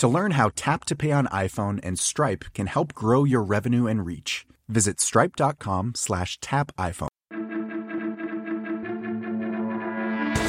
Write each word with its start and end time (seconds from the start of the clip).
To 0.00 0.08
learn 0.08 0.30
how 0.30 0.50
Tap 0.56 0.86
to 0.86 0.96
Pay 0.96 1.12
on 1.12 1.26
iPhone 1.26 1.78
and 1.82 1.98
Stripe 1.98 2.46
can 2.54 2.68
help 2.68 2.94
grow 2.94 3.24
your 3.24 3.42
revenue 3.42 3.86
and 3.86 4.06
reach, 4.06 4.46
visit 4.66 4.98
stripe.com 4.98 5.92
slash 5.94 6.38
tap 6.40 6.72
iPhone. 6.78 7.08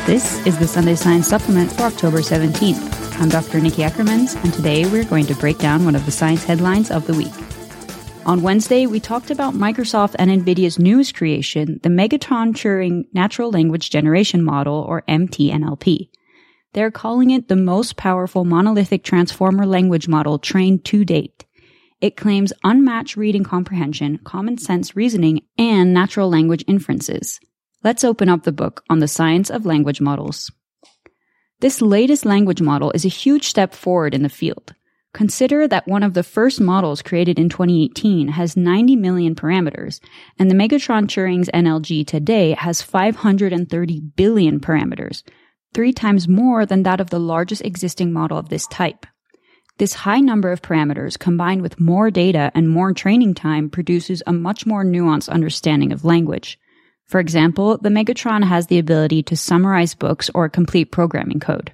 This 0.06 0.48
is 0.48 0.58
the 0.58 0.70
Sunday 0.70 0.96
Science 0.96 1.28
Supplement 1.28 1.70
for 1.70 1.82
October 1.82 2.20
17th. 2.20 3.20
I'm 3.20 3.28
Dr. 3.28 3.60
Nikki 3.60 3.82
Ackermans, 3.82 4.42
and 4.42 4.54
today 4.54 4.86
we're 4.86 5.04
going 5.04 5.26
to 5.26 5.36
break 5.36 5.58
down 5.58 5.84
one 5.84 5.96
of 5.96 6.06
the 6.06 6.14
science 6.14 6.46
headlines 6.46 6.90
of 6.90 7.06
the 7.06 7.14
week. 7.14 7.34
On 8.26 8.42
Wednesday, 8.44 8.86
we 8.86 9.02
talked 9.02 9.32
about 9.32 9.54
Microsoft 9.54 10.16
and 10.18 10.32
NVIDIA's 10.32 10.80
newest 10.80 11.14
creation, 11.14 11.82
the 11.84 11.90
Megatron 11.90 12.54
Turing 12.54 13.04
Natural 13.12 13.52
Language 13.52 13.90
Generation 13.90 14.44
Model, 14.44 14.76
or 14.76 15.02
MTNLG. 15.10 16.08
They're 16.74 16.92
calling 16.92 17.32
it 17.32 17.48
the 17.48 17.56
most 17.56 17.98
powerful 17.98 18.46
monolithic 18.46 19.04
transformer 19.04 19.66
language 19.66 20.08
model 20.08 20.40
trained 20.40 20.86
to 20.86 21.04
date. 21.04 21.46
It 22.00 22.16
claims 22.16 22.54
unmatched 22.64 23.18
reading 23.18 23.44
comprehension, 23.44 24.20
common 24.24 24.58
sense 24.58 24.96
reasoning, 24.96 25.42
and 25.58 25.94
natural 25.94 26.30
language 26.30 26.64
inferences. 26.68 27.40
Let's 27.84 28.04
open 28.04 28.30
up 28.30 28.44
the 28.44 28.52
book 28.52 28.84
on 28.90 29.00
the 29.00 29.08
science 29.08 29.50
of 29.50 29.66
language 29.66 30.00
models. 30.00 30.52
This 31.60 31.82
latest 31.82 32.26
language 32.26 32.62
model 32.62 32.92
is 32.92 33.06
a 33.06 33.10
huge 33.10 33.48
step 33.48 33.74
forward 33.74 34.16
in 34.16 34.24
the 34.24 34.30
field. 34.30 34.74
Consider 35.14 35.68
that 35.68 35.88
one 35.88 36.04
of 36.04 36.14
the 36.14 36.24
first 36.24 36.62
models 36.62 37.02
created 37.02 37.38
in 37.38 37.50
2018 37.50 38.30
has 38.30 38.56
90 38.56 38.96
million 38.96 39.36
parameters, 39.36 40.00
and 40.40 40.50
the 40.50 40.56
Megatron 40.56 41.06
Turing's 41.06 41.50
NLG 41.54 42.08
today 42.08 42.54
has 42.54 42.82
530 42.82 44.00
billion 44.16 44.60
parameters, 44.60 45.24
three 45.74 45.94
times 45.94 46.28
more 46.28 46.66
than 46.66 46.84
that 46.84 47.00
of 47.02 47.10
the 47.10 47.20
largest 47.20 47.64
existing 47.64 48.12
model 48.12 48.38
of 48.38 48.50
this 48.50 48.68
type. 48.68 49.06
This 49.78 49.94
high 49.94 50.20
number 50.20 50.52
of 50.52 50.62
parameters 50.62 51.18
combined 51.18 51.62
with 51.62 51.80
more 51.80 52.12
data 52.12 52.52
and 52.54 52.70
more 52.70 52.94
training 52.94 53.34
time 53.34 53.70
produces 53.70 54.22
a 54.28 54.34
much 54.34 54.66
more 54.66 54.84
nuanced 54.84 55.30
understanding 55.30 55.92
of 55.92 56.06
language. 56.06 56.60
For 57.08 57.20
example, 57.20 57.78
the 57.78 57.90
Megatron 57.90 58.44
has 58.44 58.68
the 58.68 58.80
ability 58.80 59.24
to 59.24 59.36
summarize 59.36 59.96
books 59.96 60.30
or 60.36 60.50
complete 60.50 60.92
programming 60.92 61.40
code. 61.40 61.72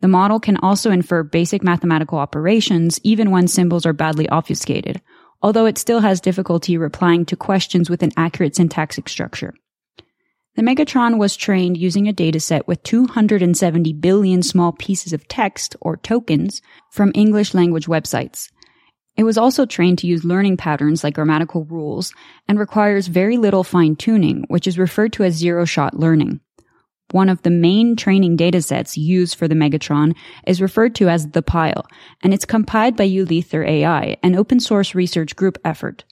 The 0.00 0.08
model 0.08 0.40
can 0.40 0.56
also 0.56 0.90
infer 0.90 1.22
basic 1.22 1.62
mathematical 1.62 2.18
operations 2.18 3.00
even 3.02 3.30
when 3.30 3.48
symbols 3.48 3.86
are 3.86 3.92
badly 3.92 4.28
obfuscated, 4.28 5.00
although 5.42 5.66
it 5.66 5.78
still 5.78 6.00
has 6.00 6.20
difficulty 6.20 6.76
replying 6.76 7.24
to 7.26 7.36
questions 7.36 7.88
with 7.88 8.02
an 8.02 8.12
accurate 8.16 8.56
syntactic 8.56 9.08
structure. 9.08 9.54
The 10.58 10.64
Megatron 10.64 11.18
was 11.18 11.36
trained 11.36 11.76
using 11.76 12.08
a 12.08 12.12
dataset 12.12 12.66
with 12.66 12.82
270 12.82 13.92
billion 13.92 14.42
small 14.42 14.72
pieces 14.72 15.12
of 15.12 15.28
text, 15.28 15.76
or 15.80 15.96
tokens, 15.96 16.62
from 16.90 17.12
English 17.14 17.54
language 17.54 17.86
websites. 17.86 18.50
It 19.16 19.22
was 19.22 19.38
also 19.38 19.66
trained 19.66 19.98
to 19.98 20.08
use 20.08 20.24
learning 20.24 20.56
patterns 20.56 21.04
like 21.04 21.14
grammatical 21.14 21.64
rules 21.66 22.12
and 22.48 22.58
requires 22.58 23.06
very 23.06 23.36
little 23.36 23.62
fine 23.62 23.94
tuning, 23.94 24.46
which 24.48 24.66
is 24.66 24.80
referred 24.80 25.12
to 25.12 25.22
as 25.22 25.34
zero 25.34 25.64
shot 25.64 25.94
learning. 25.94 26.40
One 27.12 27.28
of 27.28 27.42
the 27.42 27.50
main 27.50 27.94
training 27.94 28.36
datasets 28.36 28.96
used 28.96 29.36
for 29.36 29.46
the 29.46 29.54
Megatron 29.54 30.16
is 30.44 30.60
referred 30.60 30.96
to 30.96 31.08
as 31.08 31.28
the 31.28 31.40
Pile, 31.40 31.86
and 32.24 32.34
it's 32.34 32.44
compiled 32.44 32.96
by 32.96 33.06
Eleuther 33.06 33.64
AI, 33.64 34.16
an 34.24 34.34
open 34.34 34.58
source 34.58 34.92
research 34.92 35.36
group 35.36 35.56
effort. 35.64 36.02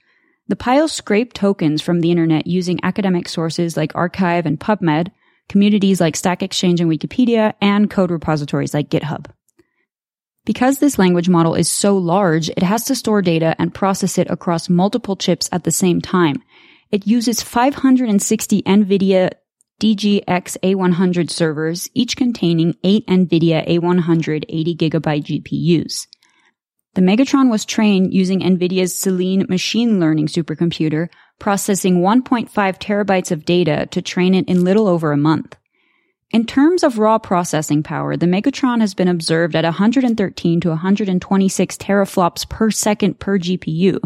The 0.49 0.57
pile 0.57 0.87
scraped 0.87 1.35
tokens 1.35 1.83
from 1.83 2.01
the 2.01 2.11
internet 2.11 2.47
using 2.47 2.79
academic 2.85 3.29
sources 3.29 3.77
like 3.77 3.93
arXiv 3.95 4.47
and 4.47 4.61
PubMed, 4.61 5.11
communities 5.49 6.01
like 6.01 6.15
Stack 6.15 6.43
Exchange 6.43 6.81
and 6.81 6.91
Wikipedia, 6.91 7.55
and 7.61 7.91
code 7.91 8.11
repositories 8.11 8.73
like 8.73 8.89
GitHub. 8.89 9.27
Because 10.45 10.79
this 10.79 10.99
language 10.99 11.29
model 11.29 11.57
is 11.57 11.69
so 11.69 11.99
large, 11.99 12.49
it 12.51 12.63
has 12.63 12.85
to 12.85 12.95
store 12.95 13.23
data 13.23 13.57
and 13.59 13.75
process 13.75 14.17
it 14.19 14.31
across 14.31 14.69
multiple 14.69 15.17
chips 15.17 15.49
at 15.51 15.65
the 15.65 15.73
same 15.73 16.01
time. 16.01 16.41
It 16.93 17.07
uses 17.07 17.43
560 17.43 18.63
NVIDIA 18.63 19.33
DGX 19.81 20.57
A100 20.63 21.31
servers, 21.31 21.91
each 21.93 22.17
containing 22.17 22.77
8 22.85 23.07
NVIDIA 23.09 23.69
A100 23.69 24.79
80GB 24.79 25.43
GPUs. 25.45 26.07
The 26.97 27.03
Megatron 27.03 27.51
was 27.51 27.67
trained 27.67 28.15
using 28.15 28.41
NVIDIA's 28.41 28.99
Selene 28.99 29.45
machine 29.51 30.01
learning 30.01 30.29
supercomputer, 30.29 31.11
processing 31.39 32.01
1.5 32.01 32.49
terabytes 32.49 33.31
of 33.31 33.45
data 33.45 33.87
to 33.91 34.01
train 34.01 34.35
it 34.35 34.49
in 34.49 34.65
little 34.65 34.89
over 34.89 35.13
a 35.13 35.17
month. 35.19 35.57
In 36.31 36.47
terms 36.47 36.83
of 36.83 36.97
raw 36.97 37.19
processing 37.19 37.83
power, 37.83 38.17
the 38.17 38.25
Megatron 38.25 38.81
has 38.81 38.95
been 38.95 39.09
observed 39.09 39.55
at 39.55 39.65
113 39.65 40.61
to 40.63 40.69
126 40.71 41.77
teraflops 41.77 42.49
per 42.49 42.71
second 42.71 43.21
per 43.21 43.39
GPU, 43.39 44.01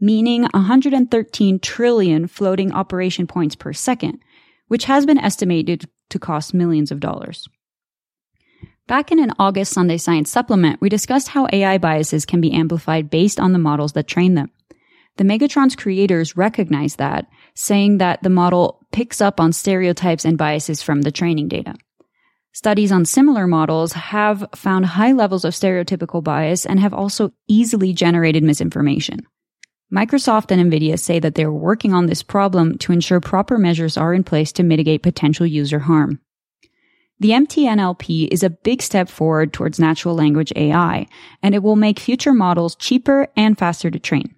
meaning 0.00 0.44
113 0.54 1.58
trillion 1.58 2.26
floating 2.26 2.72
operation 2.72 3.26
points 3.26 3.56
per 3.56 3.74
second, 3.74 4.18
which 4.68 4.84
has 4.84 5.04
been 5.04 5.18
estimated 5.18 5.84
to 6.08 6.18
cost 6.18 6.54
millions 6.54 6.90
of 6.90 6.98
dollars. 6.98 7.46
Back 8.88 9.12
in 9.12 9.20
an 9.20 9.32
August 9.38 9.72
Sunday 9.72 9.96
Science 9.96 10.30
supplement, 10.30 10.80
we 10.80 10.88
discussed 10.88 11.28
how 11.28 11.46
AI 11.52 11.78
biases 11.78 12.26
can 12.26 12.40
be 12.40 12.52
amplified 12.52 13.10
based 13.10 13.38
on 13.38 13.52
the 13.52 13.58
models 13.58 13.92
that 13.92 14.08
train 14.08 14.34
them. 14.34 14.50
The 15.18 15.24
Megatron's 15.24 15.76
creators 15.76 16.36
recognize 16.36 16.96
that, 16.96 17.26
saying 17.54 17.98
that 17.98 18.22
the 18.22 18.30
model 18.30 18.84
picks 18.90 19.20
up 19.20 19.40
on 19.40 19.52
stereotypes 19.52 20.24
and 20.24 20.36
biases 20.36 20.82
from 20.82 21.02
the 21.02 21.12
training 21.12 21.48
data. 21.48 21.74
Studies 22.52 22.90
on 22.90 23.04
similar 23.04 23.46
models 23.46 23.92
have 23.92 24.46
found 24.54 24.84
high 24.84 25.12
levels 25.12 25.44
of 25.44 25.54
stereotypical 25.54 26.22
bias 26.22 26.66
and 26.66 26.80
have 26.80 26.92
also 26.92 27.32
easily 27.46 27.92
generated 27.92 28.42
misinformation. 28.42 29.20
Microsoft 29.94 30.50
and 30.50 30.72
NVIDIA 30.72 30.98
say 30.98 31.20
that 31.20 31.34
they're 31.34 31.52
working 31.52 31.94
on 31.94 32.06
this 32.06 32.22
problem 32.22 32.78
to 32.78 32.92
ensure 32.92 33.20
proper 33.20 33.58
measures 33.58 33.96
are 33.96 34.12
in 34.12 34.24
place 34.24 34.50
to 34.52 34.62
mitigate 34.62 35.02
potential 35.02 35.46
user 35.46 35.78
harm. 35.78 36.18
The 37.22 37.30
MTNLG 37.30 38.26
is 38.32 38.42
a 38.42 38.50
big 38.50 38.82
step 38.82 39.08
forward 39.08 39.52
towards 39.52 39.78
natural 39.78 40.16
language 40.16 40.52
AI, 40.56 41.06
and 41.40 41.54
it 41.54 41.62
will 41.62 41.76
make 41.76 42.00
future 42.00 42.32
models 42.32 42.74
cheaper 42.74 43.28
and 43.36 43.56
faster 43.56 43.92
to 43.92 43.98
train. 44.00 44.34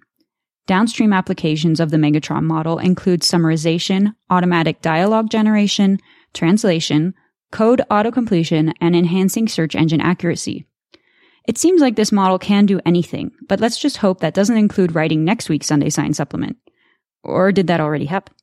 Downstream 0.67 1.11
applications 1.11 1.79
of 1.79 1.89
the 1.89 1.97
Megatron 1.97 2.43
model 2.43 2.77
include 2.77 3.21
summarization, 3.21 4.13
automatic 4.29 4.83
dialogue 4.83 5.31
generation, 5.31 5.97
translation, 6.35 7.15
code 7.51 7.81
autocompletion, 7.89 8.71
and 8.79 8.95
enhancing 8.95 9.47
search 9.47 9.75
engine 9.75 9.99
accuracy. 9.99 10.67
It 11.47 11.57
seems 11.57 11.81
like 11.81 11.95
this 11.95 12.11
model 12.11 12.37
can 12.37 12.67
do 12.67 12.79
anything, 12.85 13.31
but 13.47 13.59
let's 13.59 13.79
just 13.79 13.97
hope 13.97 14.19
that 14.19 14.35
doesn't 14.35 14.57
include 14.57 14.93
writing 14.93 15.25
next 15.25 15.49
week's 15.49 15.65
Sunday 15.65 15.89
Science 15.89 16.17
supplement. 16.17 16.57
Or 17.23 17.51
did 17.51 17.65
that 17.65 17.81
already 17.81 18.05
happen? 18.05 18.35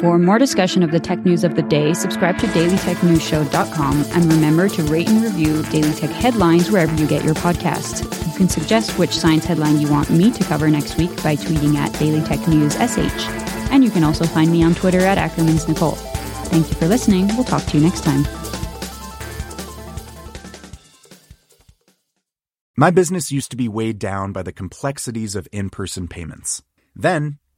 For 0.00 0.16
more 0.16 0.38
discussion 0.38 0.84
of 0.84 0.92
the 0.92 1.00
tech 1.00 1.24
news 1.24 1.42
of 1.42 1.56
the 1.56 1.62
day, 1.62 1.92
subscribe 1.92 2.38
to 2.38 2.46
dailytechnewsshow.com 2.46 4.04
and 4.12 4.32
remember 4.32 4.68
to 4.68 4.82
rate 4.84 5.08
and 5.08 5.24
review 5.24 5.64
Daily 5.64 5.92
Tech 5.92 6.10
headlines 6.10 6.70
wherever 6.70 6.94
you 6.94 7.08
get 7.08 7.24
your 7.24 7.34
podcasts. 7.34 8.04
You 8.24 8.36
can 8.36 8.48
suggest 8.48 8.96
which 8.96 9.10
science 9.10 9.44
headline 9.44 9.80
you 9.80 9.90
want 9.90 10.08
me 10.08 10.30
to 10.30 10.44
cover 10.44 10.70
next 10.70 10.96
week 10.98 11.10
by 11.24 11.34
tweeting 11.34 11.74
at 11.74 11.92
Daily 11.98 12.22
Tech 12.22 12.46
News 12.46 12.74
SH. 12.74 13.28
And 13.72 13.82
you 13.82 13.90
can 13.90 14.04
also 14.04 14.24
find 14.24 14.52
me 14.52 14.62
on 14.62 14.76
Twitter 14.76 15.00
at 15.00 15.18
Ackerman's 15.18 15.66
Nicole. 15.66 15.96
Thank 16.46 16.68
you 16.68 16.76
for 16.76 16.86
listening. 16.86 17.26
We'll 17.34 17.42
talk 17.42 17.64
to 17.64 17.76
you 17.76 17.82
next 17.82 18.04
time. 18.04 18.24
My 22.76 22.92
business 22.92 23.32
used 23.32 23.50
to 23.50 23.56
be 23.56 23.66
weighed 23.66 23.98
down 23.98 24.30
by 24.30 24.44
the 24.44 24.52
complexities 24.52 25.34
of 25.34 25.48
in 25.50 25.70
person 25.70 26.06
payments. 26.06 26.62
Then, 26.94 27.40